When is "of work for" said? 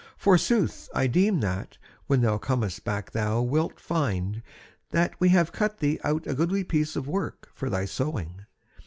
6.95-7.69